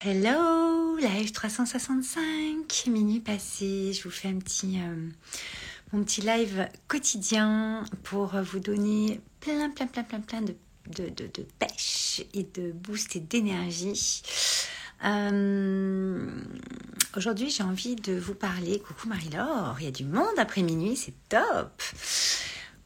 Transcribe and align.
Hello, 0.00 0.96
live 0.96 1.32
365, 1.32 2.86
minuit 2.86 3.18
passé, 3.18 3.92
je 3.92 4.04
vous 4.04 4.12
fais 4.12 4.28
un 4.28 4.38
petit, 4.38 4.78
euh, 4.78 5.10
mon 5.92 6.04
petit 6.04 6.20
live 6.20 6.68
quotidien 6.86 7.82
pour 8.04 8.28
vous 8.28 8.60
donner 8.60 9.20
plein, 9.40 9.68
plein, 9.70 9.88
plein, 9.88 10.04
plein, 10.04 10.20
plein 10.20 10.42
de, 10.42 10.54
de, 10.86 11.46
pêche 11.58 12.22
et 12.32 12.44
de 12.44 12.70
boost 12.70 13.16
et 13.16 13.20
d'énergie. 13.20 14.22
Euh, 15.04 16.30
aujourd'hui, 17.16 17.50
j'ai 17.50 17.64
envie 17.64 17.96
de 17.96 18.16
vous 18.16 18.34
parler. 18.36 18.78
Coucou 18.78 19.08
Marie-Laure, 19.08 19.78
il 19.80 19.84
y 19.86 19.88
a 19.88 19.90
du 19.90 20.04
monde 20.04 20.38
après 20.38 20.62
minuit, 20.62 20.94
c'est 20.94 21.14
top. 21.28 21.82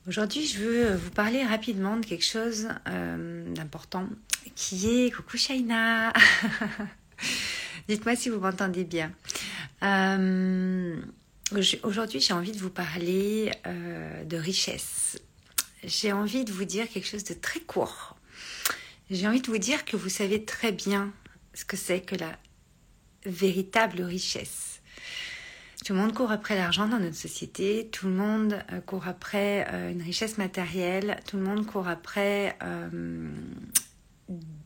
Aujourd'hui, 0.08 0.46
je 0.46 0.58
veux 0.60 0.94
vous 0.94 1.10
parler 1.10 1.44
rapidement 1.44 1.98
de 1.98 2.06
quelque 2.06 2.24
chose 2.24 2.68
euh, 2.88 3.52
d'important 3.52 4.08
qui 4.54 5.04
est 5.04 5.14
coucou 5.14 5.36
Shaina. 5.36 6.14
Dites-moi 7.92 8.16
si 8.16 8.30
vous 8.30 8.40
m'entendez 8.40 8.84
bien. 8.84 9.12
Euh, 9.82 10.96
aujourd'hui, 11.82 12.20
j'ai 12.20 12.32
envie 12.32 12.52
de 12.52 12.58
vous 12.58 12.70
parler 12.70 13.52
euh, 13.66 14.24
de 14.24 14.38
richesse. 14.38 15.20
J'ai 15.84 16.10
envie 16.10 16.46
de 16.46 16.52
vous 16.52 16.64
dire 16.64 16.88
quelque 16.88 17.06
chose 17.06 17.24
de 17.24 17.34
très 17.34 17.60
court. 17.60 18.16
J'ai 19.10 19.28
envie 19.28 19.42
de 19.42 19.46
vous 19.46 19.58
dire 19.58 19.84
que 19.84 19.98
vous 19.98 20.08
savez 20.08 20.42
très 20.46 20.72
bien 20.72 21.12
ce 21.52 21.66
que 21.66 21.76
c'est 21.76 22.00
que 22.00 22.16
la 22.16 22.38
véritable 23.26 24.00
richesse. 24.00 24.80
Tout 25.84 25.92
le 25.92 25.98
monde 25.98 26.14
court 26.14 26.32
après 26.32 26.56
l'argent 26.56 26.88
dans 26.88 26.98
notre 26.98 27.14
société, 27.14 27.90
tout 27.92 28.06
le 28.06 28.14
monde 28.14 28.58
euh, 28.72 28.80
court 28.80 29.06
après 29.06 29.68
une 29.92 30.00
richesse 30.00 30.38
matérielle, 30.38 31.20
tout 31.28 31.36
le 31.36 31.42
monde 31.42 31.66
court 31.66 31.88
après 31.88 32.56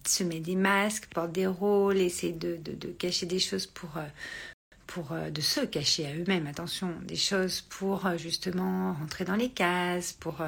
se 0.07 0.25
met 0.25 0.41
des 0.41 0.57
masques, 0.57 1.09
porte 1.13 1.33
des 1.33 1.47
rôles, 1.47 1.99
essaie 1.99 2.33
de, 2.33 2.57
de, 2.57 2.89
cacher 2.89 3.27
des 3.27 3.39
choses 3.39 3.67
pour, 3.67 3.97
euh, 3.97 4.07
pour 4.87 5.13
euh, 5.13 5.31
de 5.31 5.41
se 5.41 5.61
cacher 5.61 6.07
à 6.07 6.15
eux-mêmes, 6.15 6.47
attention, 6.47 6.93
des 7.03 7.17
choses 7.17 7.63
pour 7.63 8.07
euh, 8.07 8.17
justement 8.17 8.95
rentrer 8.95 9.25
dans 9.25 9.37
les 9.37 9.51
cases, 9.51 10.13
pour 10.13 10.37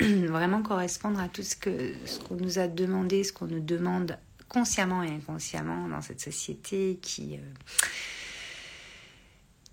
vraiment 0.00 0.62
correspondre 0.62 1.20
à 1.20 1.28
tout 1.28 1.42
ce 1.42 1.56
ce 2.04 2.18
qu'on 2.20 2.36
nous 2.36 2.58
a 2.58 2.68
demandé, 2.68 3.24
ce 3.24 3.32
qu'on 3.32 3.46
nous 3.46 3.60
demande 3.60 4.18
consciemment 4.48 5.02
et 5.02 5.10
inconsciemment 5.10 5.88
dans 5.88 6.00
cette 6.00 6.20
société 6.20 6.98
qui 7.02 7.38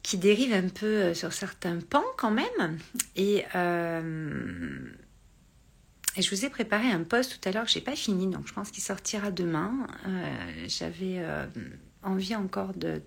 qui 0.02 0.18
dérive 0.18 0.54
un 0.54 0.68
peu 0.68 1.14
sur 1.14 1.32
certains 1.32 1.80
pans 1.80 2.04
quand 2.18 2.32
même. 2.32 2.80
Et 3.16 3.46
je 6.22 6.30
vous 6.30 6.46
ai 6.46 6.50
préparé 6.50 6.88
un 6.88 7.04
post 7.04 7.40
tout 7.40 7.50
à 7.50 7.52
l'heure 7.52 7.66
que 7.66 7.72
j'ai 7.72 7.82
pas 7.82 7.96
fini, 7.96 8.28
donc 8.28 8.48
je 8.48 8.54
pense 8.54 8.70
qu'il 8.70 8.84
sortira 8.84 9.32
demain. 9.32 9.88
Euh, 10.08 10.66
j'avais 10.68 11.20
euh, 11.20 11.46
envie 12.04 12.36
encore 12.36 12.74
de, 12.76 13.02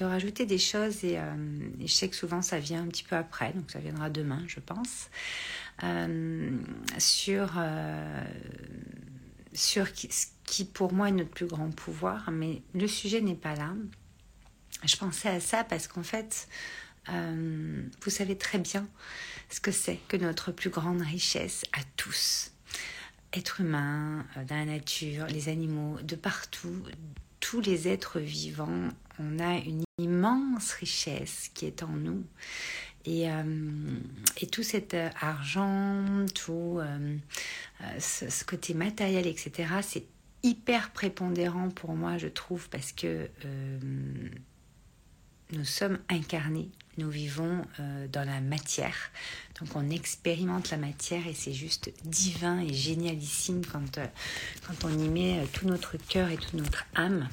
rajouter 0.00 0.44
des 0.44 0.58
choses 0.58 1.04
et, 1.04 1.18
euh, 1.18 1.22
et, 1.80 1.86
je 1.86 1.92
sais 1.92 2.08
que 2.08 2.16
souvent 2.16 2.42
ça 2.42 2.58
vient 2.58 2.82
un 2.82 2.86
petit 2.86 3.04
peu 3.04 3.16
après, 3.16 3.52
donc 3.52 3.70
ça 3.70 3.78
viendra 3.78 4.10
demain, 4.10 4.42
je 4.46 4.60
pense, 4.60 5.08
sur, 6.98 7.52
sur 9.54 9.86
ce 9.86 10.26
qui 10.44 10.64
pour 10.64 10.92
moi 10.92 11.08
est 11.08 11.12
notre 11.12 11.30
plus 11.30 11.46
grand 11.46 11.70
pouvoir, 11.70 12.30
mais 12.30 12.62
le 12.74 12.88
sujet 12.88 13.22
n'est 13.22 13.34
pas 13.34 13.54
là. 13.54 13.72
Je 14.84 14.96
pensais 14.96 15.28
à 15.28 15.40
ça 15.40 15.64
parce 15.64 15.88
qu'en 15.88 16.02
fait, 16.02 16.46
euh, 17.10 17.82
vous 18.02 18.10
savez 18.10 18.36
très 18.36 18.58
bien 18.58 18.86
ce 19.50 19.60
que 19.60 19.70
c'est 19.70 19.98
que 20.08 20.16
notre 20.16 20.52
plus 20.52 20.70
grande 20.70 21.00
richesse 21.00 21.64
à 21.72 21.80
tous. 21.96 22.52
Êtres 23.32 23.60
humains, 23.60 24.26
euh, 24.36 24.44
dans 24.44 24.56
la 24.56 24.64
nature, 24.64 25.26
les 25.26 25.48
animaux, 25.48 25.98
de 26.02 26.16
partout, 26.16 26.82
tous 27.40 27.60
les 27.60 27.88
êtres 27.88 28.20
vivants, 28.20 28.88
on 29.18 29.38
a 29.38 29.56
une 29.58 29.84
immense 29.98 30.72
richesse 30.72 31.50
qui 31.54 31.66
est 31.66 31.82
en 31.82 31.88
nous. 31.88 32.24
Et, 33.04 33.30
euh, 33.30 33.42
et 34.38 34.46
tout 34.46 34.62
cet 34.62 34.94
argent, 35.20 36.26
tout 36.34 36.80
ce, 37.98 38.44
côté 38.44 38.74
matériel, 38.74 39.26
etc., 39.26 39.72
c'est 39.82 40.04
hyper 40.42 40.90
prépondérant 40.90 41.70
pour 41.70 41.94
moi, 41.94 42.18
je 42.18 42.28
trouve, 42.28 42.68
parce 42.68 42.92
que 42.92 43.30
nous 45.52 45.64
sommes 45.64 45.98
incarnés, 46.10 46.70
nous 46.98 47.08
vivons 47.08 47.64
euh, 47.80 48.06
dans 48.08 48.24
la 48.24 48.40
matière. 48.40 48.96
Donc 49.60 49.70
on 49.74 49.88
expérimente 49.88 50.70
la 50.70 50.76
matière 50.76 51.26
et 51.26 51.32
c'est 51.32 51.52
juste 51.52 51.90
divin 52.04 52.60
et 52.60 52.72
génialissime 52.72 53.64
quand, 53.64 53.98
euh, 53.98 54.06
quand 54.66 54.84
on 54.84 54.90
y 54.90 55.08
met 55.08 55.38
euh, 55.38 55.46
tout 55.52 55.66
notre 55.66 55.96
cœur 55.96 56.28
et 56.28 56.36
toute 56.36 56.54
notre 56.54 56.84
âme. 56.94 57.28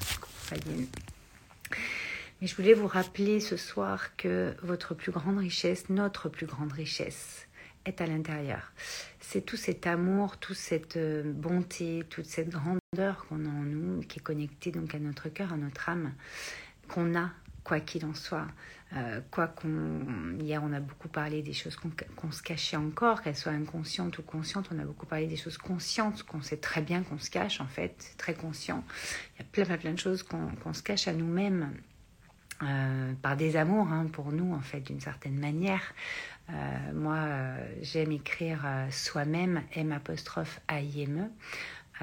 Mais 2.40 2.46
je 2.46 2.54
voulais 2.54 2.74
vous 2.74 2.86
rappeler 2.86 3.40
ce 3.40 3.56
soir 3.56 4.16
que 4.16 4.54
votre 4.62 4.94
plus 4.94 5.12
grande 5.12 5.38
richesse, 5.38 5.88
notre 5.88 6.28
plus 6.28 6.46
grande 6.46 6.72
richesse, 6.72 7.46
est 7.84 8.00
à 8.00 8.06
l'intérieur. 8.06 8.72
C'est 9.20 9.44
tout 9.44 9.56
cet 9.56 9.86
amour, 9.86 10.38
toute 10.38 10.56
cette 10.56 10.98
bonté, 10.98 12.04
toute 12.10 12.26
cette 12.26 12.50
grandeur 12.50 13.26
qu'on 13.28 13.46
a 13.46 13.48
en 13.48 13.62
nous, 13.62 14.00
qui 14.02 14.18
est 14.18 14.22
connectée 14.22 14.70
donc 14.70 14.94
à 14.94 14.98
notre 14.98 15.28
cœur, 15.28 15.52
à 15.52 15.56
notre 15.56 15.88
âme, 15.88 16.12
qu'on 16.88 17.16
a 17.16 17.30
quoi 17.66 17.80
qu'il 17.80 18.04
en 18.06 18.14
soit. 18.14 18.46
Euh, 18.96 19.20
quoi 19.32 19.48
qu'on. 19.48 20.38
Hier, 20.38 20.62
on 20.62 20.72
a 20.72 20.78
beaucoup 20.78 21.08
parlé 21.08 21.42
des 21.42 21.52
choses 21.52 21.76
qu'on 21.76 22.30
se 22.30 22.42
cachait 22.42 22.76
encore, 22.76 23.22
qu'elles 23.22 23.36
soient 23.36 23.52
inconscientes 23.52 24.18
ou 24.18 24.22
conscientes. 24.22 24.68
On 24.72 24.78
a 24.78 24.84
beaucoup 24.84 25.06
parlé 25.06 25.26
des 25.26 25.36
choses 25.36 25.58
conscientes, 25.58 26.22
qu'on 26.22 26.42
sait 26.42 26.58
très 26.58 26.80
bien 26.80 27.02
qu'on 27.02 27.18
se 27.18 27.28
cache, 27.28 27.60
en 27.60 27.66
fait, 27.66 28.14
très 28.18 28.34
conscient. 28.34 28.84
Il 29.34 29.42
y 29.42 29.42
a 29.42 29.48
plein, 29.50 29.64
plein, 29.64 29.78
plein 29.78 29.92
de 29.94 29.98
choses 29.98 30.22
qu'on 30.22 30.72
se 30.72 30.82
cache 30.82 31.08
à 31.08 31.12
nous-mêmes. 31.12 31.72
Euh, 32.62 33.12
par 33.20 33.36
des 33.36 33.56
amours 33.56 33.88
hein, 33.88 34.06
pour 34.10 34.32
nous 34.32 34.54
en 34.54 34.62
fait 34.62 34.80
d'une 34.80 35.02
certaine 35.02 35.38
manière 35.38 35.92
euh, 36.48 36.54
moi 36.94 37.18
j'aime 37.82 38.12
écrire 38.12 38.64
soi-même 38.90 39.60
M 39.74 39.92
apostrophe 39.92 40.58
A 40.66 40.80
I 40.80 41.06
E 41.06 42.00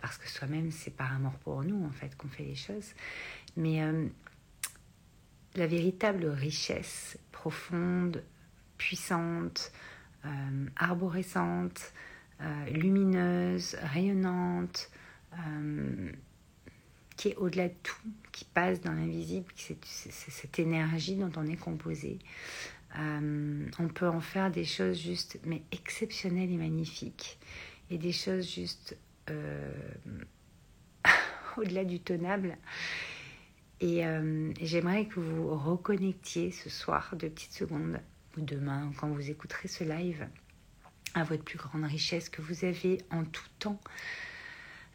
parce 0.00 0.18
que 0.18 0.28
soi-même 0.28 0.72
c'est 0.72 0.90
par 0.90 1.14
amour 1.14 1.34
pour 1.44 1.62
nous 1.62 1.86
en 1.86 1.92
fait 1.92 2.16
qu'on 2.16 2.26
fait 2.26 2.42
les 2.42 2.56
choses 2.56 2.92
mais 3.56 3.80
la 5.58 5.66
véritable 5.66 6.26
richesse 6.26 7.18
profonde, 7.32 8.22
puissante, 8.78 9.72
euh, 10.24 10.66
arborescente, 10.76 11.92
euh, 12.40 12.64
lumineuse, 12.70 13.76
rayonnante, 13.82 14.90
euh, 15.34 16.10
qui 17.16 17.28
est 17.28 17.36
au-delà 17.36 17.68
de 17.68 17.74
tout, 17.82 17.96
qui 18.32 18.44
passe 18.44 18.80
dans 18.80 18.92
l'invisible, 18.92 19.46
c'est 19.56 20.30
cette 20.30 20.58
énergie 20.58 21.16
dont 21.16 21.32
on 21.36 21.46
est 21.46 21.56
composé. 21.56 22.18
on 22.96 23.88
peut 23.92 24.08
en 24.08 24.20
faire 24.20 24.50
des 24.50 24.64
choses 24.64 25.00
juste, 25.00 25.38
mais 25.44 25.62
exceptionnelles 25.72 26.50
et 26.50 26.56
magnifiques, 26.56 27.38
et 27.90 27.98
des 27.98 28.12
choses 28.12 28.48
juste 28.48 28.96
au-delà 31.56 31.84
du 31.84 32.00
tenable. 32.00 32.56
Euh, 33.82 34.52
et 34.60 34.66
j'aimerais 34.66 35.06
que 35.06 35.20
vous 35.20 35.54
reconnectiez 35.54 36.50
ce 36.50 36.68
soir, 36.68 37.14
de 37.16 37.28
petites 37.28 37.52
secondes, 37.52 38.00
ou 38.36 38.40
demain, 38.40 38.90
quand 38.98 39.08
vous 39.08 39.30
écouterez 39.30 39.68
ce 39.68 39.84
live, 39.84 40.26
à 41.14 41.24
votre 41.24 41.44
plus 41.44 41.58
grande 41.58 41.84
richesse 41.84 42.28
que 42.28 42.42
vous 42.42 42.64
avez 42.64 42.98
en 43.10 43.24
tout 43.24 43.46
temps, 43.58 43.80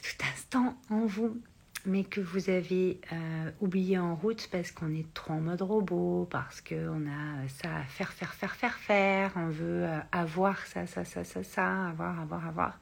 tout 0.01 0.25
instant 0.33 0.77
en 0.89 1.05
vous, 1.05 1.41
mais 1.85 2.03
que 2.03 2.21
vous 2.21 2.49
avez 2.49 2.99
euh, 3.11 3.51
oublié 3.59 3.97
en 3.97 4.15
route 4.15 4.47
parce 4.51 4.71
qu'on 4.71 4.93
est 4.93 5.11
trop 5.13 5.33
en 5.33 5.41
mode 5.41 5.61
robot, 5.61 6.27
parce 6.29 6.61
qu'on 6.61 7.07
a 7.07 7.47
ça 7.47 7.77
à 7.77 7.83
faire, 7.83 8.13
faire, 8.13 8.33
faire, 8.33 8.55
faire, 8.55 8.77
faire, 8.77 9.31
on 9.35 9.47
veut 9.47 9.85
euh, 9.85 9.99
avoir 10.11 10.65
ça, 10.65 10.87
ça, 10.87 11.03
ça, 11.03 11.23
ça, 11.23 11.43
ça, 11.43 11.87
avoir, 11.87 12.19
avoir, 12.19 12.47
avoir. 12.47 12.79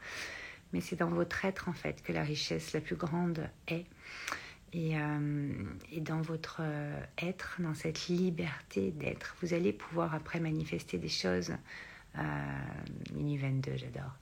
Mais 0.73 0.81
c'est 0.81 0.95
dans 0.95 1.09
votre 1.09 1.45
être 1.45 1.69
en 1.69 1.73
fait 1.73 2.01
que 2.03 2.11
la 2.13 2.23
richesse 2.23 2.73
la 2.73 2.81
plus 2.81 2.95
grande 2.95 3.49
est. 3.67 3.85
Et, 4.73 4.97
euh, 4.97 5.49
et, 5.91 5.99
dans 5.99 6.21
votre 6.21 6.57
euh, 6.61 6.99
être, 7.17 7.57
dans 7.59 7.73
cette 7.73 8.07
liberté 8.07 8.91
d'être, 8.91 9.35
vous 9.41 9.53
allez 9.53 9.73
pouvoir 9.73 10.15
après 10.15 10.39
manifester 10.39 10.97
des 10.97 11.09
choses. 11.09 11.51
Euh, 12.17 12.21
Mini 13.13 13.37
22, 13.37 13.75
j'adore. 13.75 14.15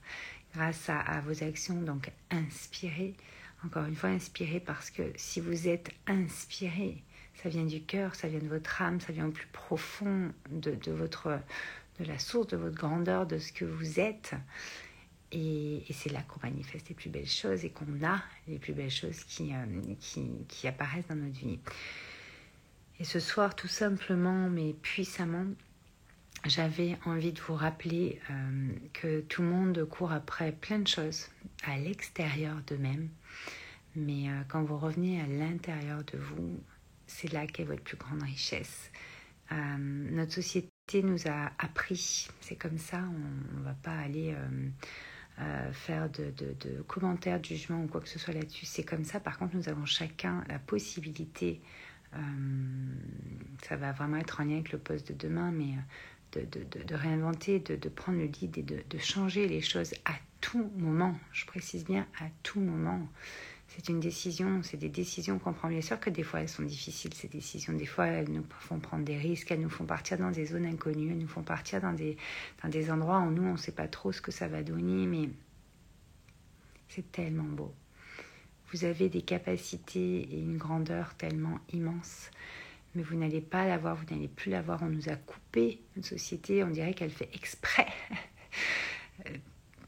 Grâce 0.54 0.88
à, 0.88 1.20
vos 1.20 1.44
actions, 1.44 1.80
donc 1.82 2.10
inspirez. 2.30 3.14
Encore 3.64 3.84
une 3.84 3.94
fois, 3.94 4.10
inspirez 4.10 4.58
parce 4.58 4.90
que 4.90 5.02
si 5.14 5.40
vous 5.40 5.68
êtes 5.68 5.90
inspiré, 6.08 7.04
ça 7.42 7.48
vient 7.48 7.64
du 7.64 7.82
cœur, 7.82 8.16
ça 8.16 8.26
vient 8.26 8.40
de 8.40 8.48
votre 8.48 8.82
âme, 8.82 9.00
ça 9.00 9.12
vient 9.12 9.26
au 9.26 9.30
plus 9.30 9.46
profond 9.52 10.32
de, 10.50 10.90
votre, 10.90 11.38
de 12.00 12.04
la 12.04 12.18
source 12.18 12.48
de 12.48 12.56
votre 12.56 12.74
grandeur, 12.74 13.26
de 13.26 13.38
ce 13.38 13.52
que 13.52 13.64
vous 13.64 14.00
êtes. 14.00 14.34
Et, 15.32 15.84
c'est 15.92 16.10
là 16.10 16.22
qu'on 16.22 16.40
manifeste 16.42 16.88
les 16.88 16.94
plus 16.94 17.10
belles 17.10 17.28
choses 17.28 17.64
et 17.64 17.70
qu'on 17.70 18.04
a 18.04 18.22
les 18.48 18.58
plus 18.58 18.72
belles 18.72 18.90
choses 18.90 19.22
qui, 19.24 19.54
euh, 19.54 19.94
qui, 20.00 20.28
qui, 20.48 20.66
apparaissent 20.66 21.06
dans 21.08 21.14
notre 21.14 21.38
vie. 21.38 21.58
Et 22.98 23.04
ce 23.04 23.20
soir, 23.20 23.54
tout 23.54 23.68
simplement, 23.68 24.48
mais 24.48 24.74
puissamment, 24.82 25.46
j'avais 26.46 26.98
envie 27.04 27.32
de 27.32 27.40
vous 27.40 27.54
rappeler 27.54 28.18
euh, 28.30 28.72
que 28.92 29.20
tout 29.20 29.42
le 29.42 29.48
monde 29.48 29.84
court 29.84 30.12
après 30.12 30.52
plein 30.52 30.80
de 30.80 30.88
choses 30.88 31.28
à 31.64 31.78
l'extérieur 31.78 32.56
d'eux-mêmes, 32.66 33.08
Mais 33.94 34.28
euh, 34.28 34.42
quand 34.48 34.64
vous 34.64 34.78
revenez 34.78 35.20
à 35.20 35.26
l'intérieur 35.26 36.02
de 36.04 36.18
vous, 36.18 36.58
c'est 37.06 37.32
là 37.32 37.46
qu'est 37.46 37.64
votre 37.64 37.82
plus 37.82 37.96
grande 37.96 38.22
richesse. 38.22 38.90
Notre 39.50 40.32
société 40.32 41.02
nous 41.02 41.26
a 41.26 41.50
appris, 41.58 42.28
c'est 42.40 42.54
comme 42.54 42.78
ça, 42.78 42.98
on 42.98 43.58
ne 43.58 43.64
va 43.64 43.74
pas 43.82 43.98
aller 43.98 44.32
euh, 45.40 45.72
faire 45.72 46.08
de, 46.10 46.82
commentaires, 46.86 47.40
de 47.40 47.46
jugements 47.46 47.82
ou 47.82 47.86
quoi 47.86 48.00
que 48.00 48.08
ce 48.08 48.18
soit 48.18 48.34
là-dessus. 48.34 48.66
C'est 48.66 48.84
comme 48.84 49.04
ça, 49.04 49.20
par 49.20 49.38
contre, 49.38 49.56
nous 49.56 49.68
avons 49.68 49.86
chacun 49.86 50.44
la 50.48 50.58
possibilité, 50.58 51.60
ça 53.62 53.76
va 53.76 53.92
vraiment 53.92 54.16
être 54.16 54.40
en 54.40 54.44
lien 54.44 54.54
avec 54.54 54.72
le 54.72 54.78
poste 54.78 55.12
de 55.12 55.14
demain, 55.14 55.52
mais 55.52 55.76
de, 56.32 56.44
de, 56.84 56.94
réinventer, 56.94 57.58
de, 57.58 57.88
prendre 57.88 58.18
le 58.18 58.26
lead 58.26 58.58
et 58.58 58.62
de, 58.62 58.98
changer 58.98 59.48
les 59.48 59.60
choses 59.60 59.94
à 60.04 60.14
tout 60.40 60.70
moment. 60.76 61.16
Je 61.32 61.44
précise 61.46 61.84
bien 61.84 62.06
à 62.20 62.26
tout 62.42 62.60
moment. 62.60 63.06
C'est 63.70 63.88
une 63.88 64.00
décision, 64.00 64.62
c'est 64.64 64.76
des 64.76 64.88
décisions 64.88 65.38
qu'on 65.38 65.52
prend. 65.52 65.68
Bien 65.68 65.80
sûr 65.80 66.00
que 66.00 66.10
des 66.10 66.24
fois 66.24 66.40
elles 66.40 66.48
sont 66.48 66.64
difficiles, 66.64 67.14
ces 67.14 67.28
décisions. 67.28 67.72
Des 67.72 67.86
fois 67.86 68.06
elles 68.06 68.28
nous 68.28 68.44
font 68.58 68.80
prendre 68.80 69.04
des 69.04 69.16
risques, 69.16 69.52
elles 69.52 69.60
nous 69.60 69.70
font 69.70 69.84
partir 69.84 70.18
dans 70.18 70.32
des 70.32 70.46
zones 70.46 70.66
inconnues, 70.66 71.12
elles 71.12 71.18
nous 71.18 71.28
font 71.28 71.42
partir 71.42 71.80
dans 71.80 71.92
des, 71.92 72.16
endroits 72.90 73.20
où 73.20 73.30
nous 73.30 73.44
on 73.44 73.52
ne 73.52 73.56
sait 73.56 73.72
pas 73.72 73.86
trop 73.86 74.10
ce 74.10 74.20
que 74.20 74.32
ça 74.32 74.48
va 74.48 74.64
donner, 74.64 75.06
mais 75.06 75.28
c'est 76.88 77.12
tellement 77.12 77.44
beau. 77.44 77.72
Vous 78.72 78.84
avez 78.84 79.08
des 79.08 79.22
capacités 79.22 80.22
et 80.22 80.40
une 80.40 80.58
grandeur 80.58 81.14
tellement 81.14 81.58
immense 81.72 82.30
mais 82.94 83.02
vous 83.02 83.16
n'allez 83.16 83.40
pas 83.40 83.66
l'avoir, 83.66 83.94
vous 83.94 84.12
n'allez 84.12 84.28
plus 84.28 84.50
l'avoir. 84.50 84.82
On 84.82 84.88
nous 84.88 85.08
a 85.08 85.16
coupé 85.16 85.80
une 85.96 86.02
société, 86.02 86.64
on 86.64 86.70
dirait 86.70 86.94
qu'elle 86.94 87.10
fait 87.10 87.30
exprès. 87.34 87.86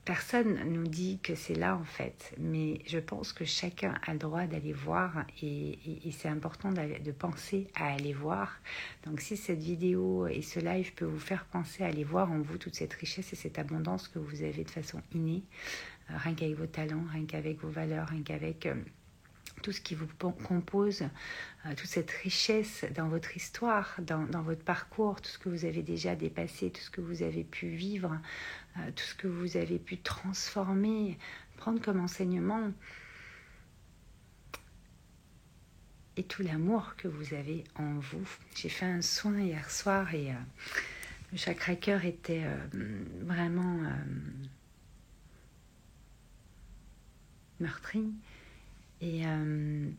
Personne 0.05 0.59
nous 0.69 0.89
dit 0.89 1.21
que 1.23 1.37
c'est 1.37 1.55
là 1.55 1.77
en 1.77 1.85
fait, 1.85 2.35
mais 2.37 2.81
je 2.87 2.99
pense 2.99 3.33
que 3.33 3.45
chacun 3.45 3.95
a 4.05 4.13
le 4.13 4.19
droit 4.19 4.47
d'aller 4.47 4.73
voir 4.73 5.25
et, 5.41 5.79
c'est 6.11 6.29
important 6.29 6.73
de 6.73 7.13
penser 7.13 7.69
à 7.77 7.93
aller 7.93 8.13
voir. 8.13 8.61
Donc 9.05 9.21
si 9.21 9.37
cette 9.37 9.63
vidéo 9.63 10.27
et 10.27 10.43
ce 10.43 10.59
live 10.59 10.93
peut 10.95 11.05
vous 11.05 11.21
faire 11.21 11.45
penser 11.45 11.85
à 11.85 11.87
aller 11.87 12.03
voir 12.03 12.33
en 12.33 12.41
vous 12.41 12.59
toute 12.59 12.75
cette 12.75 12.95
richesse 12.95 13.33
et 13.33 13.37
cette 13.37 13.61
abondance 13.61 14.09
que 14.09 14.19
vous 14.19 14.43
avez 14.43 14.65
de 14.65 14.71
façon 14.71 15.01
innée, 15.15 15.45
euh, 16.11 16.15
rien 16.17 16.35
qu'avec 16.35 16.57
vos 16.57 16.67
talents, 16.67 17.05
rien 17.13 17.25
qu'avec 17.25 17.61
vos 17.61 17.71
valeurs, 17.71 18.09
rien 18.09 18.23
qu'avec... 18.23 18.67
Euh, 18.67 18.75
tout 19.63 19.73
ce 19.73 19.81
qui 19.81 19.95
vous 19.95 20.07
compose, 20.17 21.03
euh, 21.67 21.75
toute 21.77 21.89
cette 21.89 22.11
richesse 22.11 22.85
dans 22.95 23.09
votre 23.09 23.37
histoire, 23.37 23.97
dans, 24.01 24.43
votre 24.43 24.63
parcours, 24.63 25.21
tout 25.21 25.31
ce 25.31 25.39
que 25.39 25.49
vous 25.49 25.65
avez 25.65 25.83
déjà 25.83 26.17
dépassé, 26.17 26.71
tout 26.71 26.81
ce 26.81 26.91
que 26.91 27.01
vous 27.01 27.23
avez 27.23 27.45
pu 27.45 27.69
vivre, 27.69 28.19
euh, 28.79 28.91
tout 28.95 29.05
ce 29.05 29.15
que 29.15 29.29
vous 29.29 29.57
avez 29.57 29.79
pu 29.79 29.99
transformer, 29.99 31.19
prendre 31.57 31.81
comme 31.81 32.01
enseignement. 32.01 32.73
Et 36.17 36.25
tout 36.25 36.43
l'amour 36.43 36.95
que 36.97 37.09
vous 37.09 37.33
avez 37.33 37.65
en 37.77 37.95
vous. 37.99 38.29
J'ai 38.55 38.69
fait 38.69 38.85
un 38.85 39.01
soin 39.01 39.41
hier 39.41 39.71
soir 39.71 40.15
et 40.15 40.31
euh, 40.31 40.35
le 41.33 41.39
chakra 41.39 41.75
cœur 41.75 42.05
était 42.05 42.45
vraiment 43.23 43.79
meurtri. 47.61 48.13
Et, 49.03 49.27
euh, 49.27 49.91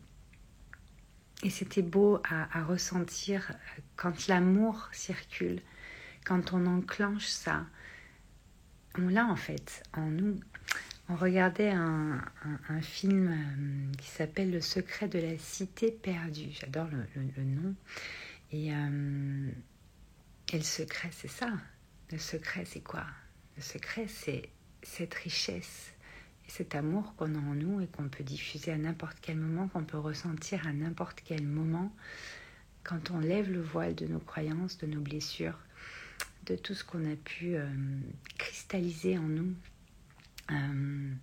et 1.44 1.50
c'était 1.50 1.81
beau 1.81 2.21
à, 2.23 2.63
ressentir 2.63 3.51
quand 3.97 4.27
l'amour 4.27 4.88
circule, 4.94 5.61
quand 6.25 6.53
on 6.53 6.65
enclenche 6.65 7.27
ça. 7.27 7.65
On 8.97 9.09
l'a 9.09 9.25
en 9.25 9.35
fait 9.35 9.83
en 9.94 10.05
nous. 10.05 10.39
On 11.09 11.15
regardait 11.15 11.71
un, 11.71 12.21
film 12.81 13.27
euh, 13.27 13.97
qui 13.97 14.07
s'appelle 14.07 14.51
Le 14.51 14.61
secret 14.61 15.09
de 15.09 15.19
la 15.19 15.38
cité 15.38 15.91
perdue. 15.91 16.51
J'adore 16.51 16.88
le, 16.88 17.44
nom. 17.44 17.75
Et, 18.53 18.73
euh, 18.73 19.51
et 20.53 20.57
le 20.57 20.63
secret, 20.63 21.09
c'est 21.11 21.27
ça. 21.27 21.51
Le 22.09 22.17
secret, 22.17 22.63
c'est 22.65 22.83
quoi? 22.83 23.06
Le 23.57 23.61
secret, 23.63 24.06
c'est 24.07 24.49
cette 24.81 25.13
richesse 25.15 25.93
cet 26.48 26.75
amour 26.75 27.16
qu'on 27.16 27.36
a 27.36 27.38
en 27.38 27.56
nous 27.56 27.81
et 27.81 27.88
qu'on 27.88 28.10
peut 28.10 28.24
diffuser 28.24 28.72
à 28.72 28.78
n'importe 28.78 29.18
quel 29.22 29.38
moment, 29.38 29.68
qu'on 29.68 29.84
peut 29.84 29.98
ressentir 29.98 30.68
à 30.68 30.74
n'importe 30.74 31.22
quel 31.24 31.45
moment, 31.45 31.92
quand 32.84 33.12
on 33.12 33.19
lève 33.19 33.51
le 33.51 33.62
voile 33.62 33.95
de 33.95 34.06
nos 34.06 34.19
croyances, 34.19 34.78
de 34.78 34.88
nos 34.88 35.01
blessures, 35.01 35.57
de 36.45 36.56
tout 36.56 36.74
ce 36.74 36.84
qu'on 36.84 37.10
a 37.12 37.16
pu 37.16 37.56
euh, 37.56 37.66
cristalliser 38.38 39.18
en 39.18 39.24
nous. 39.24 39.54
Euh, 40.51 41.13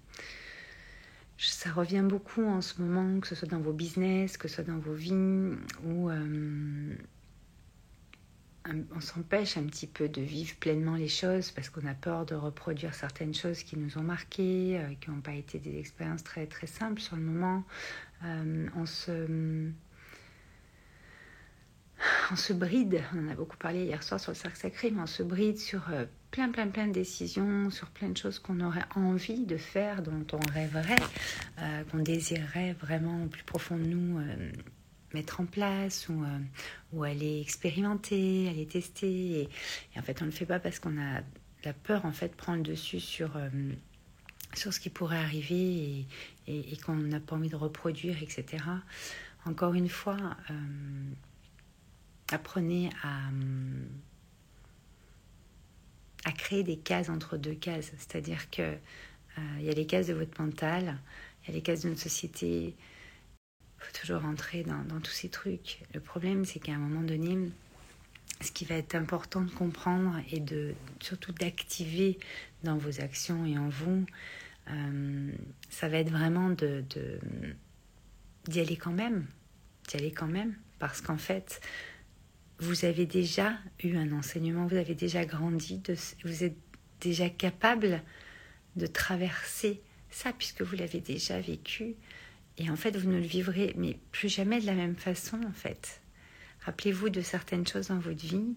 ça 1.39 1.71
revient 1.73 2.05
beaucoup 2.07 2.45
en 2.45 2.61
ce 2.61 2.81
moment, 2.81 3.21
que 3.21 3.27
ce 3.27 3.35
soit 3.35 3.49
dans 3.49 3.61
vos 3.61 3.73
business, 3.73 4.37
que 4.37 4.49
ce 4.49 4.57
soit 4.57 4.65
dans 4.65 4.79
vos 4.79 4.95
vies, 4.95 5.13
ou 5.85 6.11
euh, 6.11 6.95
on 8.95 9.01
s'empêche 9.01 9.57
un 9.57 9.65
petit 9.65 9.87
peu 9.87 10.09
de 10.09 10.21
vivre 10.21 10.55
pleinement 10.57 10.97
les 10.97 11.09
choses 11.09 11.51
parce 11.51 11.71
qu'on 11.71 11.87
a 11.87 11.95
peur 11.95 12.27
de 12.27 12.35
reproduire 12.35 12.95
certaines 12.95 13.35
choses 13.35 13.63
qui 13.63 13.77
nous 13.79 13.99
ont 13.99 14.03
marquées, 14.03 14.79
euh, 14.79 14.95
qui 15.01 15.11
n'ont 15.11 15.21
pas 15.21 15.35
été 15.35 15.59
des 15.59 15.79
expériences 15.79 16.25
très 16.25 16.47
très 16.47 16.67
simples 16.67 17.01
sur 17.01 17.17
le 17.17 17.23
moment. 17.23 17.65
Euh, 18.25 18.67
on 18.77 18.87
se 18.87 19.71
on 22.33 22.37
se 22.37 22.53
bride, 22.53 23.03
on 23.15 23.27
en 23.27 23.31
a 23.31 23.35
beaucoup 23.35 23.57
parlé 23.57 23.85
hier 23.85 24.03
soir 24.03 24.19
sur 24.19 24.33
le 24.33 24.37
cercle 24.37 24.57
sacré, 24.57 24.91
mais 24.91 25.03
on 25.03 25.07
se 25.07 25.23
bride 25.23 25.59
sur 25.59 25.83
euh, 25.91 26.07
plein 26.31 26.51
plein 26.51 26.69
plein 26.69 26.87
de 26.87 26.93
décisions, 26.93 27.71
sur 27.71 27.89
plein 27.91 28.09
de 28.09 28.17
choses 28.17 28.39
qu'on 28.39 28.61
aurait 28.61 28.87
envie 28.95 29.45
de 29.47 29.57
faire, 29.57 30.03
dont 30.03 30.27
on 30.33 30.53
rêverait, 30.53 30.97
qu'on 31.91 31.99
désirerait 31.99 32.73
vraiment 32.75 33.25
au 33.25 33.27
plus 33.27 33.43
profond 33.43 33.77
de 33.77 33.85
nous 33.85 34.21
mettre 35.15 35.41
en 35.41 35.47
place 35.47 36.09
ou, 36.09 36.25
euh, 36.25 36.39
ou 36.93 37.05
aller 37.05 37.41
expérimenter, 37.41 38.49
aller 38.49 38.67
tester. 38.67 39.43
Et, 39.43 39.49
en 39.99 40.03
fait, 40.03 40.21
on 40.23 40.27
ne 40.27 40.31
le 40.31 40.37
fait 40.37 40.47
pas 40.47 40.61
parce 40.61 40.79
qu'on 40.79 41.01
a 41.01 41.21
la 41.65 41.73
peur, 41.73 42.05
en 42.05 42.13
fait, 42.13 42.35
prend 42.35 42.55
le 42.55 42.63
dessus 42.63 43.01
sur, 43.01 43.37
euh, 43.37 43.49
sur 44.55 44.73
ce 44.73 44.81
qui 44.81 44.91
pourrait 44.91 45.19
arriver 45.19 46.07
et, 46.47 46.77
qu'on 46.79 46.97
n'a 46.97 47.21
pas 47.21 47.37
envie 47.37 47.49
de 47.49 47.57
reproduire, 47.57 48.23
etc. 48.23 48.65
Encore 49.45 49.75
une 49.75 49.89
fois, 49.89 50.37
euh, 50.51 50.55
apprenez 52.33 52.91
à, 53.03 53.31
à 56.25 56.33
créer 56.33 56.63
des 56.63 56.77
cases 56.77 57.09
entre 57.09 57.37
deux 57.37 57.55
cases. 57.55 57.93
C'est-à-dire 57.99 58.51
que 58.51 58.77
il 59.59 59.65
y 59.65 59.71
a 59.71 59.73
les 59.73 59.87
cases 59.87 60.09
de 60.09 60.13
votre 60.13 60.39
mental, 60.39 60.99
il 61.43 61.49
y 61.49 61.51
a 61.53 61.55
les 61.55 61.63
cases 61.63 61.81
d'une 61.81 61.97
société, 61.97 62.75
faut 62.75 63.00
toujours 63.93 64.23
rentrer 64.23 64.65
dans, 64.65 65.01
tous 65.01 65.13
ces 65.13 65.29
trucs. 65.29 65.81
Le 65.95 66.01
problème, 66.01 66.45
c'est 66.45 66.61
qu'à 66.61 66.73
un 66.73 66.79
moment 66.79 67.03
donné, 67.03 67.51
ce 68.41 68.53
qui 68.53 68.65
va 68.65 68.77
être 68.77 68.95
important 68.95 69.43
de 69.43 69.51
comprendre 69.51 70.17
et 70.31 70.41
de 70.41 70.75
surtout 71.01 71.33
d'activer 71.33 72.19
dans 72.63 72.77
vos 72.77 73.01
actions 73.01 73.45
et 73.47 73.59
en 73.59 73.69
vous, 73.69 74.07
euh, 74.69 75.33
ça 75.69 75.89
va 75.89 75.99
être 75.99 76.11
vraiment 76.11 76.51
d'y 76.51 78.61
aller 78.61 78.77
quand 78.77 78.93
même, 78.93 79.27
d'y 79.89 79.97
aller 79.97 80.13
quand 80.13 80.29
même, 80.29 80.55
parce 80.79 81.01
qu'en 81.01 81.19
fait, 81.19 81.61
vous 82.59 82.85
avez 82.85 83.07
déjà 83.07 83.55
eu 83.83 83.97
un 83.97 84.13
enseignement, 84.13 84.67
vous 84.67 84.77
avez 84.77 84.95
déjà 84.95 85.25
grandi, 85.25 85.83
vous 86.25 86.45
êtes 86.45 86.57
déjà 87.01 87.31
capable 87.31 88.03
de 88.77 88.87
traverser 88.87 89.81
ça 90.11 90.33
puisque 90.33 90.63
vous 90.63 90.77
l'avez 90.77 91.01
déjà 91.01 91.41
vécu. 91.41 91.95
Et 92.61 92.69
en 92.69 92.77
fait, 92.77 92.95
vous 92.95 93.09
ne 93.09 93.17
le 93.17 93.27
vivrez 93.27 93.73
mais 93.79 93.99
plus 94.13 94.29
jamais 94.29 94.61
de 94.61 94.67
la 94.67 94.75
même 94.75 94.95
façon, 94.95 95.41
en 95.45 95.53
fait. 95.53 96.03
Rappelez-vous 96.61 97.09
de 97.09 97.23
certaines 97.23 97.67
choses 97.67 97.89
dans 97.89 97.99
votre 97.99 98.21
vie, 98.21 98.55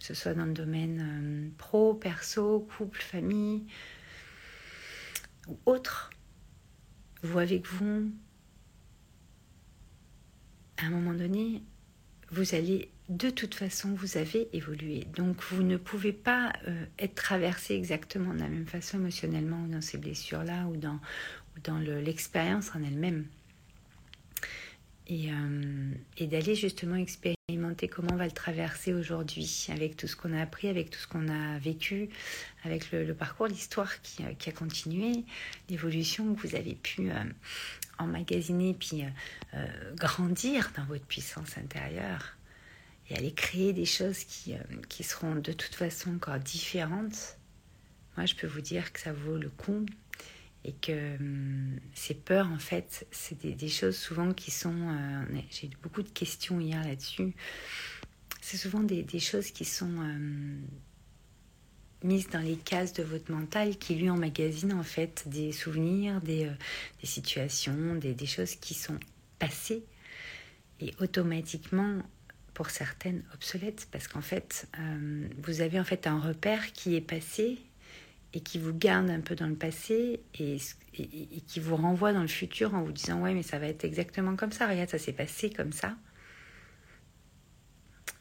que 0.00 0.04
ce 0.04 0.14
soit 0.14 0.34
dans 0.34 0.46
le 0.46 0.52
domaine 0.52 1.00
euh, 1.00 1.56
pro, 1.56 1.94
perso, 1.94 2.66
couple, 2.76 3.00
famille 3.00 3.66
ou 5.46 5.56
autre. 5.64 6.10
Vous 7.22 7.38
avec 7.38 7.68
vous, 7.68 8.10
à 10.78 10.86
un 10.86 10.90
moment 10.90 11.14
donné, 11.14 11.62
vous 12.32 12.56
allez 12.56 12.90
de 13.08 13.28
toute 13.28 13.54
façon, 13.54 13.92
vous 13.94 14.16
avez 14.16 14.48
évolué. 14.54 15.06
Donc, 15.14 15.42
vous 15.50 15.62
ne 15.62 15.76
pouvez 15.76 16.12
pas 16.12 16.52
euh, 16.66 16.86
être 16.98 17.14
traversé 17.14 17.74
exactement 17.74 18.32
de 18.32 18.40
la 18.40 18.48
même 18.48 18.66
façon 18.66 18.98
émotionnellement 18.98 19.62
ou 19.64 19.68
dans 19.68 19.82
ces 19.82 19.98
blessures-là 19.98 20.66
ou 20.66 20.76
dans, 20.76 20.98
l'expérience 21.78 22.74
en 22.74 22.82
elle-même. 22.82 23.26
Et, 25.06 25.30
euh, 25.30 25.92
et 26.16 26.26
d'aller 26.26 26.54
justement 26.54 26.96
expérimenter 26.96 27.88
comment 27.88 28.14
on 28.14 28.16
va 28.16 28.24
le 28.24 28.32
traverser 28.32 28.94
aujourd'hui, 28.94 29.66
avec 29.68 29.98
tout 29.98 30.06
ce 30.06 30.16
qu'on 30.16 30.32
a 30.32 30.40
appris, 30.40 30.68
avec 30.68 30.88
tout 30.88 30.98
ce 30.98 31.06
qu'on 31.06 31.28
a 31.28 31.58
vécu, 31.58 32.08
avec 32.64 32.90
le, 32.90 33.12
parcours, 33.12 33.48
l'histoire 33.48 34.00
qui, 34.00 34.24
euh, 34.24 34.32
qui, 34.38 34.48
a 34.48 34.52
continué, 34.52 35.24
l'évolution 35.68 36.34
que 36.34 36.48
vous 36.48 36.56
avez 36.56 36.74
pu 36.74 37.10
emmagasiner, 37.98 38.72
puis 38.72 39.04
grandir 39.94 40.72
dans 40.74 40.84
votre 40.86 41.04
puissance 41.04 41.58
intérieure, 41.58 42.34
et 43.10 43.16
aller 43.16 43.32
créer 43.32 43.72
des 43.72 43.84
choses 43.84 44.24
qui, 44.24 44.54
qui 44.88 45.02
seront 45.02 45.34
de 45.36 45.52
toute 45.52 45.74
façon 45.74 46.14
encore 46.14 46.38
différentes. 46.38 47.38
Moi, 48.16 48.26
je 48.26 48.34
peux 48.34 48.46
vous 48.46 48.60
dire 48.60 48.92
que 48.92 49.00
ça 49.00 49.12
vaut 49.12 49.36
le 49.36 49.50
coup 49.50 49.84
et 50.64 50.72
que 50.72 51.16
hum, 51.16 51.78
ces 51.92 52.14
peurs, 52.14 52.48
en 52.48 52.58
fait, 52.58 53.06
c'est 53.10 53.38
des, 53.38 53.68
choses 53.68 53.96
souvent 53.96 54.32
qui 54.32 54.50
sont... 54.50 54.74
Euh, 54.74 55.40
j'ai 55.50 55.66
eu 55.66 55.76
beaucoup 55.82 56.02
de 56.02 56.08
questions 56.08 56.58
hier 56.60 56.82
là-dessus. 56.82 57.34
C'est 58.40 58.56
souvent 58.56 58.80
des, 58.80 59.06
choses 59.18 59.50
qui 59.50 59.64
sont 59.64 59.86
hum, 59.86 60.62
mises 62.02 62.28
dans 62.30 62.40
les 62.40 62.56
cases 62.56 62.94
de 62.94 63.02
votre 63.02 63.30
mental, 63.30 63.76
qui 63.76 63.94
lui 63.94 64.08
emmagasine 64.08 64.72
en 64.72 64.82
fait 64.82 65.24
des 65.26 65.52
souvenirs, 65.52 66.20
des, 66.22 66.46
euh, 66.46 66.54
situations, 67.02 67.96
des 67.96 68.26
choses 68.26 68.54
qui 68.54 68.72
sont 68.72 68.98
passées 69.38 69.84
et 70.80 70.94
automatiquement 71.00 72.02
pour 72.54 72.70
certaines 72.70 73.22
obsolètes 73.34 73.88
parce 73.90 74.08
qu'en 74.08 74.22
fait 74.22 74.66
hum, 74.78 75.28
vous 75.42 75.60
avez 75.60 75.78
en 75.78 75.84
fait 75.84 76.06
un 76.06 76.18
repère 76.18 76.72
qui 76.72 76.96
est 76.96 77.00
passé 77.00 77.58
et 78.32 78.40
qui 78.40 78.58
vous 78.58 78.72
garde 78.72 79.10
un 79.10 79.20
peu 79.20 79.34
dans 79.34 79.46
le 79.46 79.54
passé 79.54 80.20
et, 80.38 80.58
qui 81.46 81.60
vous 81.60 81.76
renvoie 81.76 82.12
dans 82.12 82.22
le 82.22 82.28
futur 82.28 82.74
en 82.74 82.82
vous 82.82 82.92
disant 82.92 83.20
ouais 83.20 83.34
mais 83.34 83.42
ça 83.42 83.58
va 83.58 83.66
être 83.66 83.84
exactement 83.84 84.36
comme 84.36 84.52
ça, 84.52 84.68
regarde 84.68 84.88
ça 84.88 84.98
s'est 84.98 85.12
passé 85.12 85.50
comme 85.50 85.72
ça. 85.72 85.96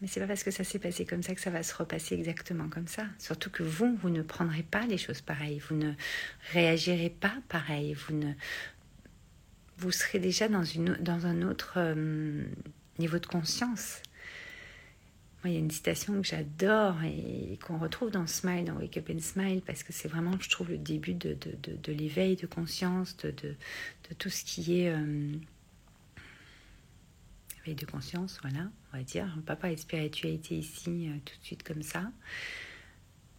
Mais 0.02 0.08
c'est 0.10 0.20
pas 0.20 0.28
parce 0.28 0.44
que 0.44 0.52
ça 0.52 0.66
s'est 0.66 0.80
passé 0.80 1.06
comme 1.06 1.24
ça 1.24 1.34
que 1.34 1.40
ça 1.40 1.50
va 1.50 1.64
se 1.64 1.74
repasser 1.74 2.16
exactement 2.16 2.68
comme 2.68 2.88
ça. 2.88 3.06
Surtout 3.20 3.50
que 3.50 3.64
vous, 3.64 3.96
vous 4.02 4.10
ne 4.10 4.22
prendrez 4.22 4.64
pas 4.64 4.86
les 4.86 4.98
choses 4.98 5.22
pareilles, 5.22 5.60
vous 5.70 5.76
ne 5.76 5.94
réagirez 6.52 7.10
pas 7.10 7.34
pareil, 7.48 7.94
vous 7.94 8.20
vous 9.78 9.92
serez 9.92 10.20
déjà 10.20 10.48
dans, 10.50 10.64
une, 10.64 10.96
dans 11.00 11.26
un 11.26 11.42
autre 11.42 11.76
euh, 11.78 12.44
niveau 13.00 13.18
de 13.18 13.26
conscience 13.26 14.02
il 15.46 15.54
y 15.54 15.56
a 15.58 15.60
une 15.60 15.72
citation 15.72 16.22
que 16.22 16.28
j'adore 16.28 16.96
et 17.04 17.60
qu'on 17.66 17.78
retrouve 17.78 18.12
dans 18.12 18.28
Smile, 18.28 18.66
dans 18.66 18.76
Wake 18.76 18.98
Up 18.98 19.10
and 19.14 19.20
Smile, 19.20 19.62
parce 19.66 19.84
que 19.84 19.92
c'est 19.92 20.08
vraiment, 20.08 20.32
je 20.40 20.50
trouve, 20.50 20.70
le 20.70 20.78
début 20.78 21.14
de, 21.14 21.34
de, 21.34 21.76
de, 21.76 21.92
l'éveil 21.92 22.36
de 22.36 22.48
conscience, 22.48 23.18
de, 23.18 23.34
tout 24.18 24.30
ce 24.30 24.44
qui 24.44 24.80
est 24.80 24.90
euh, 24.90 25.34
éveil 27.64 27.76
de 27.76 27.86
conscience, 27.86 28.40
voilà, 28.42 28.70
on 28.94 28.98
va 28.98 29.04
dire. 29.04 29.38
Parler 29.46 29.76
de 29.76 29.80
spiritualité 29.82 30.56
ici 30.56 31.10
euh, 31.10 31.18
tout 31.26 31.38
de 31.40 31.46
suite 31.46 31.64
comme 31.64 31.84
ça. 31.84 32.12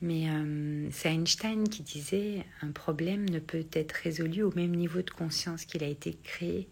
Mais 0.00 0.28
euh, 0.28 0.88
c'est 0.90 1.12
Einstein 1.12 1.66
qui 1.68 1.82
disait 1.82 2.44
un 2.60 2.72
problème 2.72 3.28
ne 3.30 3.38
peut 3.38 3.66
être 3.72 3.92
résolu 3.92 4.42
au 4.42 4.52
même 4.54 4.74
niveau 4.74 5.00
de 5.00 5.10
conscience 5.10 5.64
qu'il 5.64 5.82
a 5.82 5.86
été 5.86 6.18
créé 6.22 6.68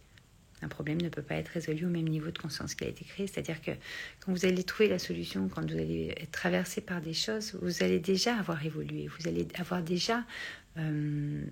un 0.62 0.68
problème 0.68 1.00
ne 1.00 1.08
peut 1.08 1.22
pas 1.22 1.34
être 1.34 1.48
résolu 1.48 1.86
au 1.86 1.90
même 1.90 2.08
niveau 2.08 2.30
de 2.30 2.38
conscience 2.38 2.74
qu'il 2.74 2.86
a 2.86 2.90
été 2.90 3.04
créé. 3.04 3.26
C'est-à-dire 3.26 3.60
que 3.60 3.72
quand 4.20 4.32
vous 4.32 4.46
allez 4.46 4.62
trouver 4.62 4.88
la 4.88 4.98
solution, 4.98 5.48
quand 5.48 5.68
vous 5.68 5.76
allez 5.76 6.14
être 6.16 6.30
traversé 6.30 6.80
par 6.80 7.00
des 7.00 7.14
choses, 7.14 7.54
vous 7.60 7.82
allez 7.82 7.98
déjà 7.98 8.36
avoir 8.36 8.64
évolué, 8.64 9.08
vous 9.08 9.28
allez 9.28 9.48
avoir 9.58 9.82
déjà 9.82 10.24
euh, 10.78 11.44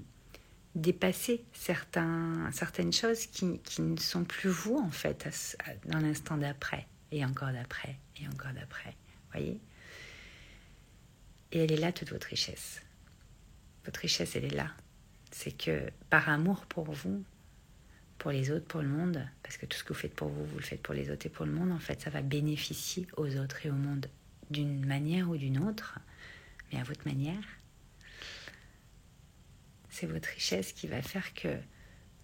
dépassé 0.74 1.42
certains, 1.52 2.50
certaines 2.52 2.92
choses 2.92 3.26
qui, 3.26 3.58
ne 3.80 3.96
sont 3.96 4.24
plus 4.24 4.50
vous, 4.50 4.78
en 4.78 4.90
fait, 4.90 5.28
dans 5.86 5.98
l'instant 5.98 6.36
d'après, 6.36 6.86
et 7.10 7.24
encore 7.24 7.52
d'après, 7.52 7.96
et 8.20 8.28
encore 8.28 8.52
d'après. 8.52 8.94
voyez? 9.32 9.58
Et 11.52 11.64
elle 11.64 11.72
est 11.72 11.76
là, 11.76 11.92
toute 11.92 12.10
votre 12.10 12.28
richesse. 12.28 12.80
Votre 13.84 14.00
richesse, 14.00 14.36
elle 14.36 14.44
est 14.44 14.54
là. 14.54 14.70
C'est 15.32 15.56
que 15.56 15.90
par 16.10 16.28
amour 16.28 16.64
pour 16.66 16.92
vous, 16.92 17.24
pour 18.20 18.30
les 18.30 18.50
autres, 18.50 18.66
pour 18.66 18.82
le 18.82 18.88
monde, 18.88 19.26
parce 19.42 19.56
que 19.56 19.64
tout 19.64 19.78
ce 19.78 19.82
que 19.82 19.94
vous 19.94 19.98
faites 19.98 20.14
pour 20.14 20.28
vous, 20.28 20.44
vous 20.44 20.58
le 20.58 20.62
faites 20.62 20.82
pour 20.82 20.94
les 20.94 21.10
autres 21.10 21.24
et 21.24 21.30
pour 21.30 21.46
le 21.46 21.52
monde, 21.52 21.72
en 21.72 21.78
fait, 21.78 22.02
ça 22.02 22.10
va 22.10 22.20
bénéficier 22.20 23.06
aux 23.16 23.34
autres 23.36 23.64
et 23.64 23.70
au 23.70 23.74
monde 23.74 24.06
d'une 24.50 24.84
manière 24.84 25.30
ou 25.30 25.38
d'une 25.38 25.58
autre, 25.58 25.98
mais 26.70 26.78
à 26.78 26.82
votre 26.82 27.06
manière. 27.08 27.42
C'est 29.88 30.06
votre 30.06 30.28
richesse 30.28 30.72
qui 30.72 30.86
va 30.86 31.00
faire 31.00 31.32
que 31.32 31.56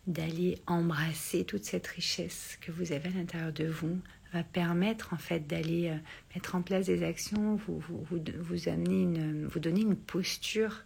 d'aller 0.07 0.61
embrasser 0.67 1.45
toute 1.45 1.65
cette 1.65 1.87
richesse 1.87 2.59
que 2.61 2.71
vous 2.71 2.93
avez 2.93 3.09
à 3.09 3.13
l'intérieur 3.13 3.53
de 3.53 3.67
vous 3.67 3.99
va 4.35 4.45
permettre 4.45 5.15
en 5.15 5.19
fait 5.19 5.47
d'aller 5.47 5.89
euh, 5.89 5.97
mettre 6.35 6.57
en 6.57 6.63
place 6.63 6.87
des 6.87 7.05
actions, 7.05 7.57
vous, 7.57 7.79
vous, 7.79 8.05
vous, 8.11 8.69
amener 8.69 9.03
une, 9.03 9.47
vous 9.47 9.61
donner 9.61 9.81
une 9.81 9.97
posture 9.97 10.85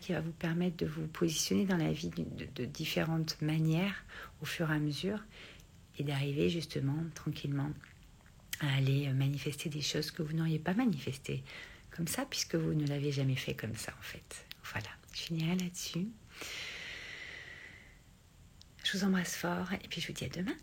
qui 0.00 0.12
va 0.12 0.20
vous 0.20 0.32
permettre 0.32 0.76
de 0.78 0.86
vous 0.86 1.06
positionner 1.06 1.64
dans 1.64 1.76
la 1.76 1.92
vie 1.92 2.10
de, 2.10 2.64
différentes 2.64 3.40
manières 3.40 4.04
au 4.42 4.44
fur 4.44 4.70
et 4.70 4.74
à 4.74 4.78
mesure 4.78 5.22
et 5.98 6.04
d'arriver 6.04 6.48
justement 6.48 7.02
tranquillement 7.14 7.70
à 8.60 8.76
aller 8.76 9.12
manifester 9.12 9.68
des 9.68 9.80
choses 9.80 10.10
que 10.10 10.22
vous 10.22 10.34
n'auriez 10.34 10.58
pas 10.58 10.74
manifestées 10.74 11.42
comme 11.90 12.08
ça 12.08 12.24
puisque 12.26 12.54
vous 12.54 12.74
ne 12.74 12.86
l'avez 12.86 13.12
jamais 13.12 13.36
fait 13.36 13.54
comme 13.54 13.76
ça 13.76 13.92
en 13.98 14.02
fait. 14.02 14.46
Voilà, 14.64 14.88
je 15.12 15.20
finirai 15.20 15.56
là-dessus. 15.56 16.08
Je 18.84 18.98
vous 18.98 19.04
embrasse 19.04 19.36
fort 19.36 19.72
et 19.72 19.88
puis 19.88 20.00
je 20.00 20.08
vous 20.08 20.12
dis 20.12 20.24
à 20.24 20.28
demain. 20.28 20.56